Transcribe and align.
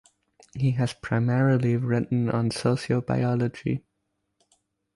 He 0.55 0.71
has 0.71 0.93
primarily 0.95 1.77
written 1.77 2.27
on 2.27 2.49
sociobiology. 2.49 3.83